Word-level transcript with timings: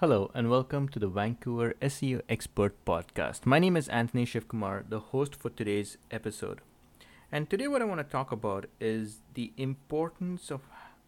Hello 0.00 0.30
and 0.32 0.48
welcome 0.48 0.88
to 0.90 1.00
the 1.00 1.08
Vancouver 1.08 1.74
SEO 1.82 2.22
Expert 2.28 2.72
Podcast. 2.84 3.44
My 3.44 3.58
name 3.58 3.76
is 3.76 3.88
Anthony 3.88 4.24
Shivkumar, 4.24 4.88
the 4.88 5.00
host 5.00 5.34
for 5.34 5.50
today's 5.50 5.98
episode. 6.12 6.60
And 7.32 7.50
today 7.50 7.66
what 7.66 7.82
I 7.82 7.84
want 7.84 7.98
to 7.98 8.04
talk 8.04 8.30
about 8.30 8.66
is 8.80 9.22
the 9.34 9.50
importance 9.56 10.52
of 10.52 10.60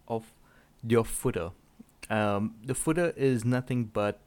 of 0.09 0.33
your 0.85 1.05
footer. 1.05 1.51
Um, 2.09 2.55
the 2.65 2.75
footer 2.75 3.13
is 3.15 3.45
nothing 3.45 3.85
but 3.85 4.19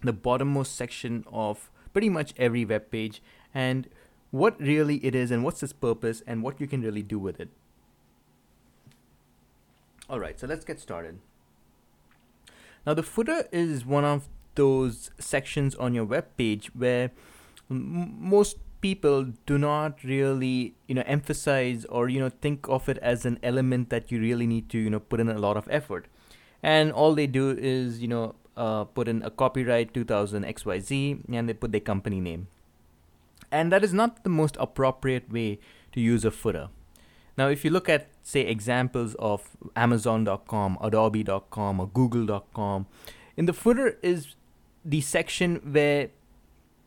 the 0.00 0.14
bottommost 0.14 0.68
section 0.68 1.26
of 1.30 1.68
pretty 1.92 2.08
much 2.08 2.32
every 2.38 2.64
web 2.64 2.90
page 2.90 3.22
and 3.52 3.90
what 4.30 4.58
really 4.58 4.96
it 5.04 5.14
is 5.14 5.30
and 5.30 5.44
what's 5.44 5.62
its 5.62 5.74
purpose 5.74 6.22
and 6.26 6.42
what 6.42 6.62
you 6.62 6.66
can 6.66 6.80
really 6.80 7.02
do 7.02 7.18
with 7.18 7.38
it. 7.40 7.50
All 10.08 10.18
right, 10.18 10.40
so 10.40 10.46
let's 10.46 10.64
get 10.64 10.80
started. 10.80 11.18
Now, 12.86 12.94
the 12.94 13.02
footer 13.02 13.48
is 13.50 13.84
one 13.84 14.04
of 14.04 14.28
those 14.54 15.10
sections 15.18 15.74
on 15.74 15.94
your 15.94 16.04
web 16.04 16.36
page 16.36 16.68
where 16.74 17.10
m- 17.70 18.16
most 18.18 18.58
people 18.80 19.24
do 19.44 19.58
not 19.58 20.04
really, 20.04 20.76
you 20.86 20.94
know, 20.94 21.02
emphasize 21.06 21.84
or 21.86 22.08
you 22.08 22.20
know 22.20 22.28
think 22.28 22.68
of 22.68 22.88
it 22.88 22.98
as 22.98 23.26
an 23.26 23.38
element 23.42 23.90
that 23.90 24.12
you 24.12 24.20
really 24.20 24.46
need 24.46 24.68
to, 24.70 24.78
you 24.78 24.90
know, 24.90 25.00
put 25.00 25.20
in 25.20 25.28
a 25.28 25.38
lot 25.38 25.56
of 25.56 25.68
effort. 25.70 26.06
And 26.62 26.92
all 26.92 27.14
they 27.14 27.26
do 27.26 27.50
is, 27.50 28.00
you 28.00 28.08
know, 28.08 28.34
uh, 28.56 28.84
put 28.84 29.08
in 29.08 29.22
a 29.22 29.30
copyright 29.30 29.92
2000 29.92 30.44
XYZ 30.44 31.24
and 31.32 31.48
they 31.48 31.52
put 31.52 31.72
their 31.72 31.80
company 31.80 32.20
name. 32.20 32.48
And 33.50 33.70
that 33.72 33.84
is 33.84 33.92
not 33.92 34.24
the 34.24 34.30
most 34.30 34.56
appropriate 34.58 35.30
way 35.30 35.58
to 35.92 36.00
use 36.00 36.24
a 36.24 36.30
footer. 36.30 36.68
Now, 37.36 37.48
if 37.48 37.64
you 37.64 37.70
look 37.70 37.88
at, 37.88 38.08
say, 38.26 38.40
examples 38.40 39.14
of 39.20 39.56
Amazon.com, 39.76 40.78
Adobe.com, 40.80 41.78
or 41.78 41.86
Google.com, 41.86 42.86
in 43.36 43.46
the 43.46 43.52
footer 43.52 43.98
is 44.02 44.34
the 44.84 45.00
section 45.00 45.56
where 45.76 46.08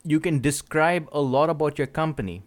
you 0.03 0.19
can 0.19 0.41
describe 0.41 1.07
a 1.13 1.21
lot 1.21 1.49
about 1.49 1.77
your 1.77 1.87
company. 1.87 2.43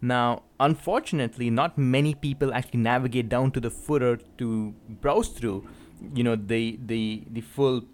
Now, 0.00 0.42
unfortunately, 0.58 1.50
not 1.50 1.76
many 1.76 2.14
people 2.14 2.54
actually 2.54 2.80
navigate 2.80 3.28
down 3.28 3.50
to 3.52 3.60
the 3.60 3.70
footer 3.70 4.18
to 4.38 4.74
browse 5.02 5.28
through, 5.28 5.68
you 6.14 6.24
know, 6.24 6.36
the 6.36 6.78
the 6.86 7.24
the 7.30 7.42
full 7.42 7.84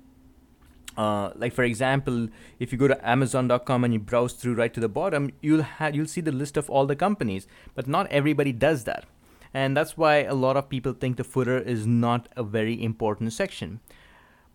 uh, 0.96 1.30
like 1.34 1.52
for 1.52 1.64
example, 1.64 2.28
if 2.60 2.72
you 2.72 2.78
go 2.78 2.88
to 2.88 3.08
Amazon.com 3.08 3.84
and 3.84 3.92
you 3.94 3.98
browse 3.98 4.32
through 4.32 4.54
right 4.54 4.72
to 4.74 4.80
the 4.80 4.88
bottom, 4.88 5.30
you'll 5.40 5.62
have 5.62 5.94
you'll 5.94 6.06
see 6.06 6.20
the 6.20 6.32
list 6.32 6.56
of 6.56 6.70
all 6.70 6.86
the 6.86 6.96
companies. 6.96 7.48
But 7.74 7.88
not 7.88 8.06
everybody 8.10 8.52
does 8.52 8.84
that, 8.84 9.06
and 9.52 9.76
that's 9.76 9.96
why 9.96 10.18
a 10.18 10.34
lot 10.34 10.56
of 10.56 10.68
people 10.68 10.92
think 10.92 11.16
the 11.16 11.24
footer 11.24 11.58
is 11.58 11.86
not 11.86 12.28
a 12.36 12.42
very 12.42 12.82
important 12.82 13.32
section. 13.32 13.80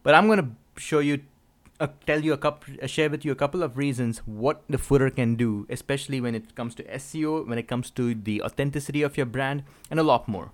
But 0.03 0.15
I'm 0.15 0.27
going 0.27 0.39
to 0.39 0.81
show 0.81 0.99
you, 0.99 1.21
uh, 1.79 1.87
tell 2.05 2.21
you 2.21 2.33
a 2.33 2.37
couple, 2.37 2.75
uh, 2.81 2.87
share 2.87 3.09
with 3.09 3.25
you 3.25 3.31
a 3.31 3.35
couple 3.35 3.63
of 3.63 3.77
reasons 3.77 4.19
what 4.19 4.63
the 4.69 4.77
footer 4.77 5.09
can 5.09 5.35
do, 5.35 5.65
especially 5.69 6.21
when 6.21 6.35
it 6.35 6.55
comes 6.55 6.75
to 6.75 6.83
SEO, 6.83 7.47
when 7.47 7.57
it 7.57 7.67
comes 7.67 7.89
to 7.91 8.15
the 8.15 8.41
authenticity 8.41 9.01
of 9.01 9.17
your 9.17 9.25
brand, 9.25 9.63
and 9.89 9.99
a 9.99 10.03
lot 10.03 10.27
more. 10.27 10.51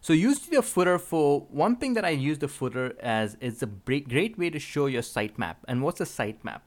So 0.00 0.12
use 0.12 0.38
the 0.40 0.62
footer 0.62 0.98
for 0.98 1.40
one 1.50 1.76
thing 1.76 1.94
that 1.94 2.04
I 2.04 2.10
use 2.10 2.38
the 2.38 2.48
footer 2.48 2.94
as 3.00 3.36
is 3.40 3.62
a 3.62 3.66
great 3.66 4.38
way 4.38 4.50
to 4.50 4.58
show 4.58 4.86
your 4.86 5.02
sitemap. 5.02 5.56
And 5.66 5.82
what's 5.82 6.00
a 6.00 6.04
sitemap? 6.04 6.60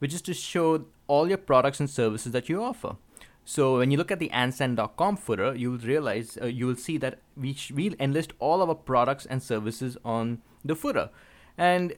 Which 0.00 0.12
is 0.12 0.22
to 0.22 0.34
show 0.34 0.84
all 1.06 1.28
your 1.28 1.38
products 1.38 1.78
and 1.78 1.88
services 1.88 2.32
that 2.32 2.48
you 2.48 2.62
offer. 2.62 2.96
So 3.44 3.78
when 3.78 3.90
you 3.90 3.98
look 3.98 4.10
at 4.10 4.18
the 4.18 4.30
ansend.com 4.30 5.16
footer, 5.16 5.54
you 5.54 5.72
will 5.72 5.78
realize 5.78 6.38
uh, 6.40 6.46
you 6.46 6.66
will 6.66 6.76
see 6.76 6.96
that 6.98 7.18
we 7.36 7.54
sh- 7.54 7.72
we 7.72 7.94
enlist 7.98 8.32
all 8.38 8.62
of 8.62 8.68
our 8.68 8.74
products 8.74 9.26
and 9.26 9.42
services 9.42 9.96
on 10.04 10.42
the 10.64 10.76
footer, 10.76 11.10
and 11.58 11.94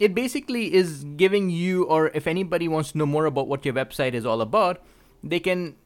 it 0.00 0.14
basically 0.14 0.74
is 0.74 1.04
giving 1.16 1.50
you, 1.50 1.84
or 1.84 2.08
if 2.08 2.26
anybody 2.26 2.66
wants 2.66 2.92
to 2.92 2.98
know 2.98 3.06
more 3.06 3.26
about 3.26 3.46
what 3.46 3.64
your 3.64 3.74
website 3.74 4.14
is 4.14 4.26
all 4.26 4.40
about, 4.40 4.82
they 5.22 5.38
can 5.38 5.76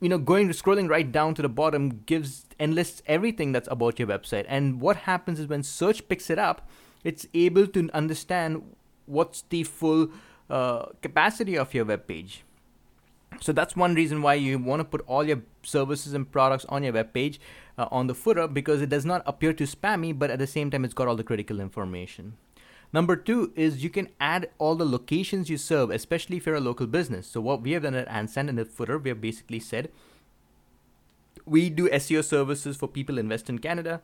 you 0.00 0.08
know 0.08 0.18
going 0.18 0.48
scrolling 0.50 0.88
right 0.88 1.10
down 1.10 1.34
to 1.34 1.42
the 1.42 1.48
bottom 1.48 2.02
gives 2.06 2.46
and 2.60 2.74
lists 2.74 3.02
everything 3.06 3.50
that's 3.50 3.68
about 3.70 3.98
your 3.98 4.06
website. 4.06 4.46
And 4.48 4.80
what 4.80 4.98
happens 4.98 5.40
is 5.40 5.48
when 5.48 5.64
search 5.64 6.06
picks 6.08 6.30
it 6.30 6.38
up 6.38 6.68
it's 7.04 7.26
able 7.34 7.66
to 7.66 7.90
understand 7.92 8.62
what's 9.06 9.42
the 9.48 9.64
full 9.64 10.08
uh, 10.48 10.86
capacity 11.02 11.56
of 11.56 11.72
your 11.74 11.84
web 11.84 12.06
page 12.06 12.44
so 13.38 13.52
that's 13.52 13.76
one 13.76 13.94
reason 13.94 14.22
why 14.22 14.34
you 14.34 14.58
want 14.58 14.80
to 14.80 14.84
put 14.84 15.02
all 15.06 15.24
your 15.24 15.42
services 15.62 16.14
and 16.14 16.30
products 16.30 16.64
on 16.68 16.82
your 16.82 16.92
web 16.92 17.12
page 17.12 17.40
uh, 17.78 17.86
on 17.90 18.06
the 18.06 18.14
footer 18.14 18.48
because 18.48 18.82
it 18.82 18.88
does 18.88 19.06
not 19.06 19.22
appear 19.26 19.52
too 19.52 19.64
spammy 19.64 20.18
but 20.18 20.30
at 20.30 20.38
the 20.38 20.46
same 20.46 20.70
time 20.70 20.84
it's 20.84 20.94
got 20.94 21.06
all 21.06 21.16
the 21.16 21.24
critical 21.24 21.60
information 21.60 22.34
Number 22.92 23.14
two 23.14 23.52
is 23.54 23.84
you 23.84 23.90
can 23.90 24.08
add 24.20 24.50
all 24.58 24.74
the 24.74 24.84
locations 24.84 25.48
you 25.48 25.56
serve, 25.56 25.90
especially 25.90 26.38
if 26.38 26.46
you're 26.46 26.56
a 26.56 26.60
local 26.60 26.86
business. 26.88 27.26
So 27.26 27.40
what 27.40 27.62
we 27.62 27.72
have 27.72 27.84
done 27.84 27.94
at 27.94 28.08
Ansend 28.08 28.48
in 28.48 28.56
the 28.56 28.64
footer, 28.64 28.98
we 28.98 29.10
have 29.10 29.20
basically 29.20 29.60
said 29.60 29.90
we 31.46 31.70
do 31.70 31.88
SEO 31.88 32.24
services 32.24 32.76
for 32.76 32.88
people 32.88 33.18
in 33.18 33.28
Western 33.28 33.58
Canada. 33.58 34.02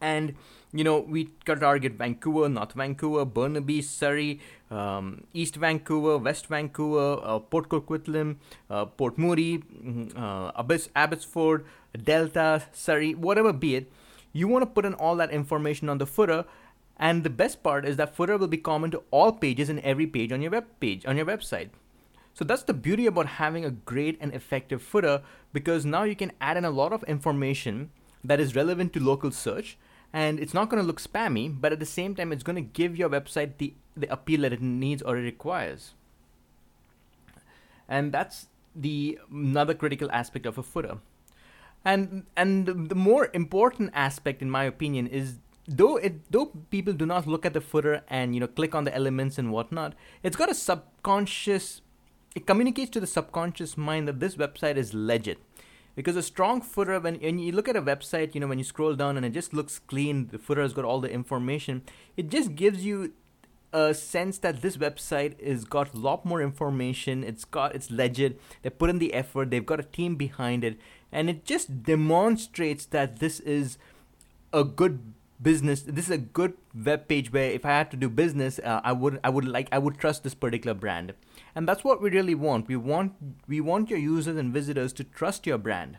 And 0.00 0.34
you 0.72 0.84
know 0.84 1.00
we 1.00 1.30
target 1.46 1.94
Vancouver, 1.94 2.48
North 2.48 2.74
Vancouver, 2.74 3.24
Burnaby, 3.24 3.80
Surrey, 3.82 4.40
um, 4.70 5.24
East 5.32 5.56
Vancouver, 5.56 6.18
West 6.18 6.48
Vancouver, 6.48 7.20
uh, 7.22 7.38
Port 7.38 7.68
Coquitlam, 7.68 8.36
uh, 8.68 8.84
Port 8.84 9.16
Moody, 9.16 9.58
mm-hmm, 9.58 10.18
uh, 10.22 10.52
Abbotsford, 10.94 11.64
Delta, 12.04 12.62
Surrey, 12.72 13.14
whatever 13.14 13.52
be 13.52 13.76
it. 13.76 13.90
You 14.32 14.48
want 14.48 14.62
to 14.62 14.66
put 14.66 14.84
in 14.84 14.92
all 14.92 15.16
that 15.16 15.30
information 15.30 15.88
on 15.88 15.96
the 15.96 16.06
footer 16.06 16.44
and 16.98 17.24
the 17.24 17.30
best 17.30 17.62
part 17.62 17.84
is 17.84 17.96
that 17.96 18.14
footer 18.14 18.36
will 18.36 18.48
be 18.48 18.56
common 18.56 18.90
to 18.90 19.02
all 19.10 19.32
pages 19.32 19.68
in 19.68 19.80
every 19.80 20.06
page 20.06 20.32
on 20.32 20.40
your 20.40 20.50
web 20.50 20.64
page 20.80 21.04
on 21.06 21.16
your 21.16 21.26
website. 21.26 21.70
So 22.34 22.44
that's 22.44 22.62
the 22.62 22.74
beauty 22.74 23.06
about 23.06 23.26
having 23.26 23.64
a 23.64 23.70
great 23.70 24.18
and 24.20 24.34
effective 24.34 24.82
footer 24.82 25.22
because 25.52 25.84
now 25.86 26.02
you 26.02 26.16
can 26.16 26.32
add 26.40 26.56
in 26.56 26.64
a 26.64 26.70
lot 26.70 26.92
of 26.92 27.02
information 27.04 27.90
that 28.26 28.40
is 28.40 28.54
relevant 28.54 28.92
to 28.94 29.00
local 29.00 29.30
search 29.30 29.78
and 30.12 30.40
it's 30.40 30.54
not 30.54 30.70
going 30.70 30.82
to 30.82 30.86
look 30.86 31.00
spammy, 31.00 31.54
but 31.60 31.72
at 31.72 31.80
the 31.80 31.86
same 31.86 32.14
time 32.14 32.32
it's 32.32 32.42
going 32.42 32.56
to 32.56 32.62
give 32.62 32.96
your 32.96 33.10
website 33.10 33.58
the, 33.58 33.74
the 33.96 34.10
appeal 34.12 34.42
that 34.42 34.52
it 34.52 34.62
needs 34.62 35.02
or 35.02 35.16
it 35.16 35.22
requires. 35.22 35.94
And 37.88 38.12
that's 38.12 38.46
the 38.74 39.18
another 39.30 39.74
critical 39.74 40.10
aspect 40.10 40.46
of 40.46 40.58
a 40.58 40.62
footer. 40.62 40.98
And 41.84 42.24
and 42.36 42.88
the 42.88 42.94
more 42.94 43.30
important 43.32 43.90
aspect 43.94 44.42
in 44.42 44.50
my 44.50 44.64
opinion 44.64 45.06
is 45.06 45.36
though 45.68 45.96
it 45.96 46.30
though 46.32 46.46
people 46.70 46.92
do 46.92 47.06
not 47.06 47.26
look 47.26 47.46
at 47.46 47.54
the 47.54 47.60
footer 47.60 48.02
and 48.08 48.34
you 48.34 48.40
know 48.40 48.48
click 48.48 48.74
on 48.74 48.84
the 48.84 48.94
elements 48.94 49.38
and 49.38 49.52
whatnot, 49.52 49.94
it's 50.22 50.36
got 50.36 50.50
a 50.50 50.54
subconscious. 50.54 51.82
It 52.34 52.46
communicates 52.46 52.90
to 52.90 53.00
the 53.00 53.06
subconscious 53.06 53.76
mind 53.76 54.08
that 54.08 54.20
this 54.20 54.36
website 54.36 54.76
is 54.76 54.92
legit. 54.92 55.38
Because 55.96 56.14
a 56.14 56.22
strong 56.22 56.60
footer, 56.60 57.00
when, 57.00 57.16
when 57.16 57.40
you 57.40 57.50
look 57.50 57.68
at 57.68 57.74
a 57.74 57.82
website, 57.82 58.34
you 58.34 58.40
know, 58.40 58.46
when 58.46 58.58
you 58.58 58.64
scroll 58.64 58.94
down 58.94 59.16
and 59.16 59.26
it 59.26 59.30
just 59.30 59.52
looks 59.52 59.80
clean, 59.80 60.28
the 60.28 60.38
footer 60.38 60.62
has 60.62 60.74
got 60.74 60.84
all 60.84 61.00
the 61.00 61.10
information, 61.10 61.82
it 62.16 62.28
just 62.28 62.54
gives 62.54 62.84
you 62.84 63.14
a 63.72 63.92
sense 63.94 64.38
that 64.38 64.62
this 64.62 64.76
website 64.76 65.38
is 65.38 65.64
got 65.64 65.92
a 65.92 65.96
lot 65.96 66.24
more 66.24 66.40
information. 66.40 67.24
It's 67.24 67.44
got 67.44 67.74
it's 67.74 67.90
legit. 67.90 68.40
They 68.62 68.70
put 68.70 68.90
in 68.90 68.98
the 68.98 69.12
effort. 69.14 69.50
They've 69.50 69.66
got 69.66 69.80
a 69.80 69.84
team 69.84 70.16
behind 70.16 70.64
it, 70.64 70.78
and 71.10 71.28
it 71.28 71.44
just 71.44 71.82
demonstrates 71.82 72.86
that 72.86 73.18
this 73.18 73.40
is 73.40 73.78
a 74.52 74.64
good 74.64 75.14
business 75.40 75.82
this 75.82 76.06
is 76.06 76.10
a 76.10 76.18
good 76.18 76.54
web 76.84 77.08
page 77.08 77.30
where 77.32 77.50
if 77.50 77.64
i 77.66 77.70
had 77.70 77.90
to 77.90 77.96
do 77.96 78.08
business 78.08 78.58
uh, 78.64 78.80
i 78.82 78.92
would 78.92 79.20
i 79.22 79.28
would 79.28 79.46
like 79.46 79.68
i 79.70 79.78
would 79.78 79.98
trust 79.98 80.24
this 80.24 80.34
particular 80.34 80.74
brand. 80.74 81.12
And 81.54 81.66
that's 81.68 81.84
what 81.84 82.02
we 82.02 82.10
really 82.10 82.34
want. 82.34 82.68
We 82.68 82.76
want 82.76 83.14
we 83.48 83.60
want 83.60 83.90
your 83.90 83.98
users 83.98 84.36
and 84.36 84.52
visitors 84.52 84.92
to 84.94 85.04
trust 85.04 85.46
your 85.46 85.58
brand. 85.58 85.98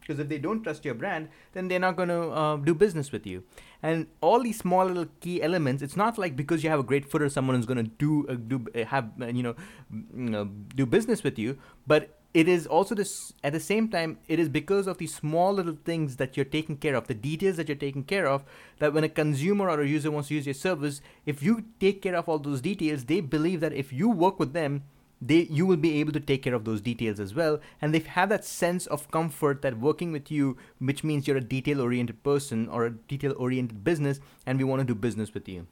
Because 0.00 0.18
if 0.18 0.28
they 0.28 0.36
don't 0.36 0.62
trust 0.62 0.84
your 0.84 0.94
brand 0.94 1.28
then 1.52 1.68
they're 1.68 1.78
not 1.78 1.96
going 1.96 2.10
to 2.10 2.28
uh, 2.30 2.56
do 2.56 2.74
business 2.74 3.10
with 3.10 3.26
you. 3.26 3.44
And 3.82 4.06
all 4.20 4.42
these 4.42 4.58
small 4.58 4.86
little 4.86 5.06
key 5.20 5.42
elements 5.42 5.82
it's 5.82 5.96
not 5.96 6.18
like 6.18 6.36
because 6.36 6.64
you 6.64 6.70
have 6.70 6.80
a 6.80 6.88
great 6.92 7.10
footer 7.10 7.28
someone 7.28 7.56
is 7.56 7.66
going 7.66 7.84
to 7.84 7.90
do 8.04 8.26
uh, 8.28 8.34
do 8.34 8.66
uh, 8.74 8.84
have 8.84 9.10
uh, 9.20 9.26
you 9.26 9.42
know, 9.42 9.54
you 9.92 10.30
know 10.30 10.44
do 10.74 10.86
business 10.86 11.22
with 11.22 11.38
you 11.38 11.58
but 11.86 12.18
it 12.34 12.48
is 12.48 12.66
also 12.66 12.94
this 12.96 13.32
at 13.44 13.52
the 13.52 13.60
same 13.60 13.88
time 13.88 14.18
it 14.28 14.38
is 14.40 14.48
because 14.48 14.88
of 14.88 14.98
these 14.98 15.14
small 15.14 15.52
little 15.52 15.78
things 15.84 16.16
that 16.16 16.36
you're 16.36 16.44
taking 16.44 16.76
care 16.76 16.96
of 16.96 17.06
the 17.06 17.14
details 17.14 17.56
that 17.56 17.68
you're 17.68 17.76
taking 17.76 18.02
care 18.02 18.26
of 18.26 18.42
that 18.80 18.92
when 18.92 19.04
a 19.04 19.08
consumer 19.08 19.70
or 19.70 19.80
a 19.80 19.86
user 19.88 20.10
wants 20.10 20.28
to 20.28 20.34
use 20.34 20.46
your 20.46 20.54
service 20.54 21.00
if 21.24 21.42
you 21.42 21.64
take 21.78 22.02
care 22.02 22.16
of 22.16 22.28
all 22.28 22.38
those 22.38 22.60
details 22.60 23.04
they 23.04 23.20
believe 23.20 23.60
that 23.60 23.72
if 23.72 23.92
you 23.92 24.10
work 24.10 24.40
with 24.40 24.52
them 24.52 24.82
they 25.20 25.42
you 25.58 25.64
will 25.64 25.76
be 25.76 26.00
able 26.00 26.12
to 26.12 26.20
take 26.20 26.42
care 26.42 26.54
of 26.54 26.64
those 26.64 26.80
details 26.80 27.18
as 27.18 27.34
well. 27.34 27.60
And 27.80 27.94
they 27.94 28.00
have 28.00 28.28
that 28.28 28.44
sense 28.44 28.86
of 28.86 29.10
comfort 29.10 29.62
that 29.62 29.78
working 29.78 30.12
with 30.12 30.30
you 30.30 30.56
which 30.78 31.04
means 31.04 31.26
you're 31.26 31.36
a 31.36 31.40
detail 31.40 31.80
oriented 31.80 32.22
person 32.22 32.68
or 32.68 32.84
a 32.84 32.90
detail 32.90 33.34
oriented 33.38 33.84
business 33.84 34.20
and 34.44 34.58
we 34.58 34.64
want 34.64 34.80
to 34.80 34.84
do 34.84 34.94
business 34.94 35.32
with 35.32 35.48
you. 35.48 35.66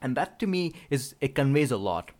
And 0.00 0.16
that 0.16 0.38
to 0.40 0.46
me 0.46 0.72
is 0.88 1.14
it 1.20 1.34
conveys 1.34 1.70
a 1.70 1.76
lot 1.76 2.12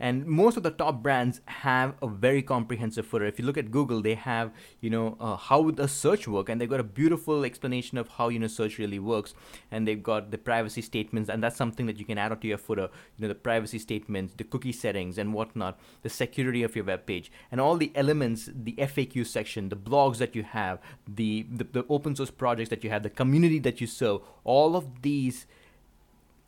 and 0.00 0.26
most 0.26 0.56
of 0.56 0.62
the 0.64 0.70
top 0.70 1.02
brands 1.02 1.40
have 1.46 1.94
a 2.02 2.08
very 2.08 2.42
comprehensive 2.42 3.06
footer. 3.06 3.26
If 3.26 3.38
you 3.38 3.44
look 3.44 3.56
at 3.56 3.70
google 3.70 4.02
they 4.02 4.14
have 4.14 4.52
you 4.80 4.90
know 4.90 5.16
uh, 5.20 5.36
how 5.36 5.70
does 5.70 5.92
search 5.92 6.26
work? 6.26 6.48
And 6.48 6.60
they've 6.60 6.68
got 6.68 6.80
a 6.80 6.84
beautiful 6.84 7.44
explanation 7.44 7.98
of 7.98 8.08
how 8.08 8.28
you 8.28 8.38
know 8.38 8.46
search 8.46 8.78
really 8.78 8.98
works. 8.98 9.34
And 9.70 9.86
they've 9.86 10.02
got 10.02 10.30
the 10.30 10.38
privacy 10.38 10.82
statements 10.82 11.30
and 11.30 11.42
that's 11.42 11.56
something 11.56 11.86
that 11.86 11.98
you 11.98 12.04
can 12.04 12.18
add 12.18 12.32
onto 12.32 12.48
your 12.48 12.58
footer. 12.58 12.88
You 13.16 13.22
know 13.22 13.28
the 13.28 13.34
privacy 13.34 13.78
statements 13.78 14.34
the 14.36 14.44
cookie 14.44 14.72
settings 14.72 15.18
and 15.18 15.32
whatnot 15.32 15.78
the 16.02 16.10
security 16.10 16.62
of 16.62 16.74
your 16.74 16.84
web 16.84 17.06
page 17.06 17.30
and 17.50 17.60
all 17.60 17.76
the 17.76 17.92
elements 17.94 18.50
the 18.54 18.72
faq 18.72 19.26
section 19.26 19.68
the 19.68 19.76
blogs 19.76 20.18
that 20.18 20.34
you 20.34 20.42
have 20.42 20.80
the, 21.06 21.46
the, 21.50 21.64
the 21.64 21.84
open 21.88 22.16
source 22.16 22.30
projects 22.30 22.70
that 22.70 22.82
you 22.82 22.90
have 22.90 23.02
the 23.02 23.10
community 23.10 23.58
that 23.58 23.80
you 23.80 23.86
serve 23.86 24.20
all 24.44 24.76
of 24.76 25.02
these 25.02 25.46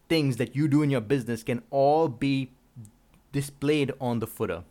things 0.08 0.36
that 0.36 0.54
you 0.54 0.68
do 0.68 0.82
in 0.82 0.90
your 0.90 1.00
business 1.00 1.42
can 1.42 1.62
all 1.70 2.08
be 2.08 2.50
displayed 3.32 3.92
on 4.00 4.18
the 4.18 4.26
footer. 4.26 4.64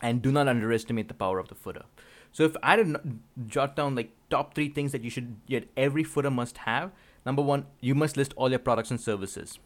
And 0.00 0.20
do 0.20 0.32
not 0.32 0.48
underestimate 0.48 1.08
the 1.08 1.14
power 1.14 1.38
of 1.38 1.48
the 1.48 1.54
footer. 1.54 1.84
So 2.32 2.44
if 2.44 2.56
I 2.62 2.76
did 2.76 2.96
jot 3.46 3.76
down 3.76 3.94
like 3.94 4.10
top 4.30 4.54
three 4.54 4.68
things 4.68 4.92
that 4.92 5.04
you 5.04 5.10
should 5.10 5.36
yet 5.46 5.64
every 5.76 6.02
footer 6.02 6.30
must 6.30 6.58
have. 6.58 6.90
Number 7.24 7.42
one, 7.42 7.66
you 7.80 7.94
must 7.94 8.16
list 8.16 8.32
all 8.36 8.50
your 8.50 8.58
products 8.58 8.90
and 8.90 9.00
services. 9.00 9.58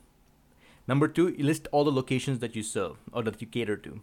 Number 0.87 1.09
two, 1.09 1.35
list 1.39 1.69
all 1.73 1.85
the 1.85 1.93
locations 1.93 2.41
that 2.41 2.55
you 2.55 2.63
serve 2.63 2.97
or 3.13 3.23
that 3.23 3.41
you 3.41 3.47
cater 3.47 3.77
to. 3.77 4.01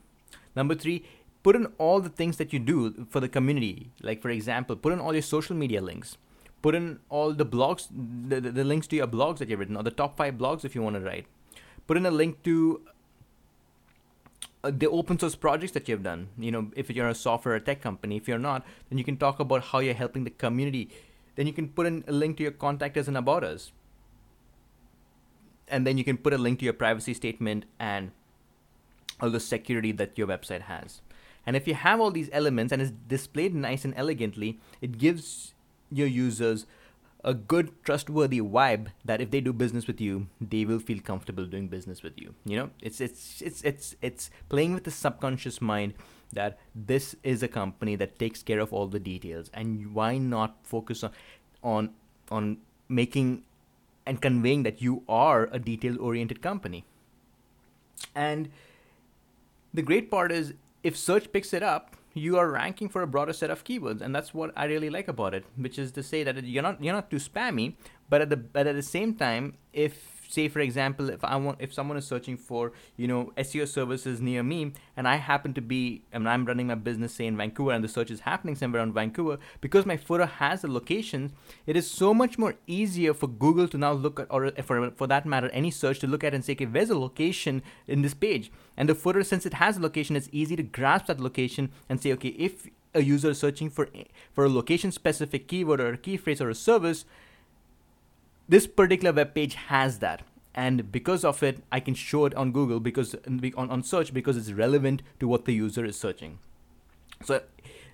Number 0.56 0.76
three, 0.76 1.06
put 1.44 1.56
in 1.56 1.68
all 1.78 2.00
the 2.00 2.10
things 2.10 2.38
that 2.38 2.52
you 2.52 2.60
do 2.60 3.06
for 3.10 3.20
the 3.20 3.30
community. 3.30 3.92
Like 4.02 4.22
for 4.22 4.30
example, 4.30 4.76
put 4.76 4.94
in 4.94 5.00
all 5.00 5.14
your 5.14 5.22
social 5.22 5.56
media 5.56 5.82
links 5.82 6.18
put 6.64 6.74
in 6.74 7.00
all 7.10 7.34
the 7.34 7.46
blogs, 7.46 7.88
the, 8.30 8.42
the, 8.42 8.50
the 8.50 8.64
links 8.64 8.88
to 8.88 8.96
your 8.96 9.06
blogs 9.06 9.38
that 9.38 9.50
you've 9.50 9.60
written, 9.60 9.78
or 9.78 9.84
the 9.84 9.92
top 9.92 10.18
five 10.18 10.36
blogs 10.36 10.66
if 10.66 10.74
you 10.74 10.82
want 10.82 10.96
to 10.96 11.02
write. 11.02 11.28
Put 11.86 11.98
in 11.98 12.06
a 12.08 12.12
link 12.12 12.42
to 12.44 12.82
Uh, 14.64 14.72
the 14.74 14.90
open 14.90 15.20
source 15.20 15.36
projects 15.36 15.74
that 15.74 15.90
you've 15.90 16.04
done. 16.04 16.30
You 16.38 16.52
know, 16.52 16.72
if 16.76 16.90
you're 16.90 17.10
a 17.10 17.16
software 17.16 17.56
or 17.56 17.60
tech 17.60 17.82
company, 17.82 18.16
if 18.16 18.30
you're 18.30 18.40
not, 18.40 18.66
then 18.90 18.98
you 18.98 19.04
can 19.04 19.18
talk 19.18 19.40
about 19.40 19.64
how 19.66 19.80
you're 19.80 19.94
helping 19.94 20.24
the 20.24 20.30
community. 20.30 20.90
Then 21.36 21.48
you 21.48 21.54
can 21.54 21.68
put 21.68 21.86
in 21.86 22.04
a 22.08 22.14
link 22.14 22.38
to 22.38 22.44
your 22.44 22.54
contact 22.54 22.96
us 22.96 23.10
and 23.10 23.18
about 23.18 23.44
us. 23.44 23.74
And 25.68 25.86
then 25.86 25.98
you 25.98 26.06
can 26.06 26.18
put 26.18 26.34
a 26.34 26.38
link 26.38 26.60
to 26.60 26.66
your 26.66 26.74
privacy 26.74 27.14
statement 27.14 27.66
and 27.78 28.12
all 29.20 29.30
the 29.30 29.40
security 29.40 29.92
that 29.92 30.18
your 30.18 30.28
website 30.28 30.62
has. 30.62 31.02
And 31.46 31.58
if 31.58 31.68
you 31.68 31.74
have 31.74 32.00
all 32.00 32.12
these 32.12 32.30
elements 32.32 32.72
and 32.72 32.82
it's 32.82 32.92
displayed 32.92 33.54
nice 33.54 33.84
and 33.84 33.94
elegantly, 33.98 34.60
it 34.80 34.98
gives 34.98 35.54
your 35.92 36.08
users 36.08 36.66
a 37.24 37.34
good 37.34 37.72
trustworthy 37.84 38.42
vibe 38.42 38.88
that 39.06 39.22
if 39.22 39.32
they 39.32 39.40
do 39.40 39.54
business 39.54 39.88
with 39.88 40.02
you 40.02 40.28
they 40.42 40.66
will 40.66 40.80
feel 40.80 41.00
comfortable 41.00 41.46
doing 41.46 41.68
business 41.68 42.04
with 42.04 42.14
you 42.18 42.34
you 42.46 42.58
know? 42.58 42.70
It's 42.82 43.00
it's 43.00 43.42
it's 43.42 43.64
it's 43.64 43.96
it's 44.02 44.30
playing 44.50 44.74
with 44.74 44.84
the 44.84 44.92
subconscious 44.92 45.62
mind 45.62 45.94
that 46.34 46.60
this 46.76 47.16
is 47.24 47.44
a 47.44 47.48
company 47.48 47.96
that 47.96 48.20
takes 48.20 48.44
care 48.44 48.60
of 48.60 48.74
all 48.74 48.88
the 48.88 49.00
details 49.00 49.50
and 49.54 49.94
why 49.94 50.18
not 50.18 50.58
focus 50.64 51.04
on 51.04 51.12
on 51.64 51.92
on 52.30 52.58
making 52.90 53.44
and 54.06 54.22
conveying 54.22 54.64
that 54.64 54.82
you 54.82 55.04
are 55.08 55.48
a 55.52 55.60
detail 55.60 56.00
oriented 56.02 56.42
company? 56.42 56.84
And 58.14 58.50
the 59.74 59.82
great 59.82 60.12
part 60.12 60.32
is 60.32 60.54
if 60.84 60.98
search 60.98 61.32
picks 61.32 61.54
it 61.54 61.64
up 61.64 61.96
you 62.14 62.38
are 62.38 62.50
ranking 62.50 62.88
for 62.90 63.02
a 63.02 63.08
broader 63.08 63.34
set 63.34 63.50
of 63.50 63.64
keywords 63.64 64.02
and 64.02 64.16
that's 64.16 64.34
what 64.34 64.52
i 64.56 64.66
really 64.66 64.90
like 64.90 65.08
about 65.08 65.34
it 65.34 65.46
which 65.56 65.80
is 65.80 65.92
to 65.92 66.04
say 66.04 66.24
that 66.24 66.44
you're 66.44 66.64
not 66.64 66.84
you're 66.84 66.94
not 66.94 67.10
too 67.10 67.18
spammy 67.18 67.76
but 68.10 68.22
at 68.22 68.30
the 68.30 68.38
but 68.38 68.68
at 68.68 68.76
the 68.76 68.84
same 68.84 69.16
time 69.16 69.56
if 69.72 70.13
say 70.34 70.48
for 70.48 70.60
example 70.60 71.10
if 71.10 71.24
i 71.24 71.36
want 71.36 71.58
if 71.60 71.74
someone 71.74 71.98
is 71.98 72.06
searching 72.06 72.38
for 72.38 72.72
you 72.98 73.08
know 73.08 73.32
seo 73.38 73.68
services 73.68 74.20
near 74.20 74.44
me 74.44 74.74
and 74.98 75.08
i 75.08 75.16
happen 75.16 75.54
to 75.54 75.62
be 75.62 76.04
and 76.12 76.28
i'm 76.28 76.46
running 76.46 76.68
my 76.68 76.76
business 76.76 77.14
say 77.14 77.26
in 77.26 77.38
vancouver 77.38 77.72
and 77.72 77.84
the 77.84 77.88
search 77.88 78.12
is 78.12 78.22
happening 78.22 78.56
somewhere 78.56 78.82
around 78.82 78.94
vancouver 78.94 79.38
because 79.62 79.86
my 79.86 79.98
footer 79.98 80.26
has 80.26 80.62
the 80.62 80.68
locations 80.68 81.32
it 81.66 81.78
is 81.78 81.90
so 81.90 82.14
much 82.14 82.38
more 82.38 82.56
easier 82.68 83.14
for 83.14 83.28
google 83.28 83.68
to 83.68 83.78
now 83.78 83.92
look 83.92 84.20
at 84.20 84.28
or 84.30 84.52
for, 84.64 84.92
for 84.92 85.08
that 85.08 85.26
matter 85.26 85.50
any 85.50 85.72
search 85.72 86.00
to 86.00 86.08
look 86.08 86.24
at 86.24 86.34
and 86.34 86.44
say 86.44 86.54
okay 86.54 86.66
where's 86.66 86.90
a 86.90 86.98
location 86.98 87.62
in 87.88 88.02
this 88.02 88.14
page? 88.14 88.52
And 88.76 88.90
the 88.90 88.96
footer 88.96 89.24
since 89.24 89.46
it 89.46 89.56
has 89.56 89.78
a 89.78 89.82
location 89.82 90.16
it's 90.16 90.30
easy 90.32 90.56
to 90.56 90.64
grasp 90.64 91.08
that 91.08 91.20
location 91.20 91.72
and 91.90 92.02
say 92.02 92.12
okay 92.14 92.30
if 92.30 92.68
a 92.94 93.04
user 93.04 93.32
is 93.32 93.40
searching 93.40 93.70
for 93.70 93.90
for 94.32 94.46
a 94.46 94.50
location 94.50 94.92
specific 94.92 95.48
keyword 95.48 95.80
or 95.80 95.94
a 95.94 95.98
key 95.98 96.18
phrase 96.18 96.42
or 96.42 96.50
a 96.50 96.56
service 96.56 97.06
this 98.48 98.68
particular 98.68 99.14
web 99.14 99.34
page 99.34 99.56
has 99.56 100.00
that. 100.00 100.24
And 100.56 100.92
because 100.92 101.26
of 101.26 101.42
it 101.42 101.64
i 101.72 101.80
can 101.80 101.96
show 101.96 102.26
it 102.26 102.36
on 102.36 102.52
google 102.52 102.80
because 102.80 103.16
on, 103.26 103.72
on 103.72 103.82
search 103.82 104.14
because 104.14 104.38
it's 104.38 104.52
relevant 104.52 105.02
to 105.20 105.28
what 105.28 105.46
the 105.46 105.54
user 105.54 105.84
is 105.86 105.98
searching. 105.98 106.40
So 107.24 107.42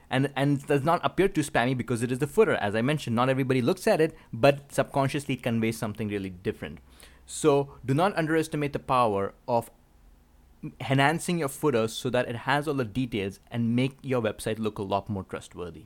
and 0.09 0.31
and 0.35 0.65
does 0.65 0.83
not 0.83 0.99
appear 1.03 1.29
too 1.29 1.41
spammy 1.41 1.77
because 1.77 2.03
it 2.03 2.11
is 2.11 2.19
the 2.19 2.27
footer. 2.27 2.55
As 2.55 2.75
i 2.75 2.81
mentioned 2.81 3.15
not 3.15 3.29
everybody 3.29 3.61
looks 3.61 3.87
at 3.87 4.01
it 4.01 4.15
but 4.33 4.73
subconsciously 4.73 5.35
it 5.35 5.43
conveys 5.43 5.77
something 5.77 6.09
really 6.09 6.29
different. 6.29 6.79
So 7.25 7.75
do 7.85 7.93
not 7.93 8.17
underestimate 8.17 8.73
the 8.73 8.79
power 8.79 9.33
of 9.47 9.71
enhancing 10.81 11.39
your 11.39 11.47
footer 11.47 11.87
so 11.87 12.09
that 12.09 12.27
it 12.27 12.35
has 12.35 12.67
all 12.67 12.73
the 12.73 12.83
details 12.83 13.39
and 13.49 13.73
make 13.73 13.97
your 14.01 14.21
website 14.21 14.59
look 14.59 14.77
a 14.77 14.83
lot 14.83 15.07
more 15.07 15.23
trustworthy 15.23 15.85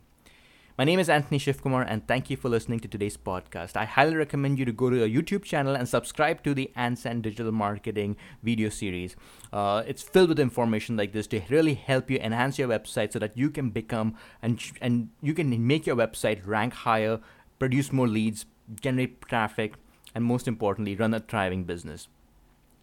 my 0.76 0.84
name 0.84 0.98
is 0.98 1.08
Anthony 1.08 1.38
Shivkumar, 1.38 1.86
and 1.88 2.08
thank 2.08 2.32
you 2.32 2.38
for 2.38 2.50
listening 2.50 2.80
to 2.80 2.88
today's 2.88 3.16
podcast. 3.16 3.78
I 3.78 3.86
highly 3.86 4.16
recommend 4.16 4.58
you 4.58 4.66
to 4.66 4.72
go 4.72 4.90
to 4.90 5.04
our 5.04 5.08
YouTube 5.08 5.44
channel 5.44 5.76
and 5.76 5.88
subscribe 5.88 6.44
to 6.44 6.56
the 6.56 6.72
Ansend 6.76 7.22
Digital 7.22 7.52
Marketing 7.52 8.18
video 8.42 8.70
series. 8.70 9.16
Uh, 9.52 9.84
it's 9.86 10.02
filled 10.02 10.30
with 10.30 10.40
information 10.40 10.98
like 10.98 11.12
this 11.14 11.28
to 11.28 11.42
really 11.50 11.76
help 11.76 12.10
you 12.10 12.18
enhance 12.18 12.58
your 12.58 12.68
website 12.68 13.14
so 13.14 13.20
that 13.20 13.38
you 13.38 13.52
can 13.52 13.70
become 13.70 14.16
and 14.42 14.60
and 14.82 15.10
you 15.22 15.36
can 15.36 15.68
make 15.68 15.86
your 15.86 15.96
website 15.96 16.42
rank 16.48 16.74
higher, 16.74 17.20
produce 17.60 17.92
more 17.92 18.08
leads, 18.08 18.48
generate 18.82 19.22
traffic, 19.22 19.76
and 20.16 20.26
most 20.26 20.48
importantly, 20.48 20.96
run 20.96 21.14
a 21.14 21.20
thriving 21.20 21.66
business. 21.66 22.08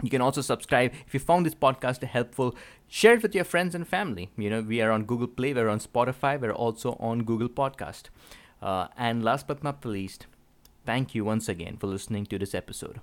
You 0.03 0.11
can 0.11 0.21
also 0.21 0.41
subscribe 0.41 0.93
if 1.07 1.15
you 1.15 1.21
found 1.21 1.47
this 1.47 1.55
podcast 1.55 2.03
helpful. 2.03 2.55
Share 2.89 3.15
it 3.15 3.23
with 3.23 3.35
your 3.35 3.45
friends 3.45 3.75
and 3.75 3.87
family. 3.87 4.31
You 4.37 4.51
know, 4.51 4.63
we 4.63 4.81
are 4.81 4.91
on 4.91 5.05
Google 5.05 5.29
Play, 5.29 5.53
we're 5.53 5.69
on 5.69 5.81
Spotify, 5.81 6.41
we're 6.41 6.53
also 6.53 6.97
on 7.01 7.25
Google 7.25 7.49
Podcast. 7.49 8.05
Uh, 8.63 8.89
and 8.97 9.23
last 9.23 9.47
but 9.47 9.63
not 9.63 9.83
the 9.83 9.89
least, 9.89 10.27
thank 10.85 11.15
you 11.15 11.25
once 11.25 11.49
again 11.49 11.77
for 11.77 11.87
listening 11.87 12.27
to 12.27 12.39
this 12.39 12.55
episode. 12.55 13.01